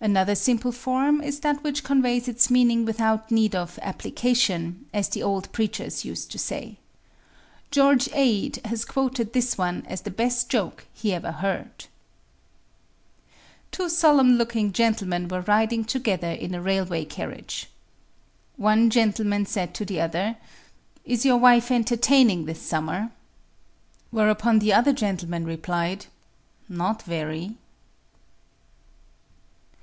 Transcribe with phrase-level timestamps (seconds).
[0.00, 5.24] Another simple form is that which conveys its meaning without need of "application," as the
[5.24, 6.76] old preachers used to say.
[7.72, 11.86] George Ade has quoted this one as the best joke he ever heard:
[13.72, 17.68] Two solemn looking gentlemen were riding together in a railway carriage.
[18.56, 20.36] One gentleman said to the other:
[21.04, 23.10] "Is your wife entertaining this summer?"
[24.12, 26.06] Whereupon the other gentleman replied:
[26.68, 27.56] "Not very."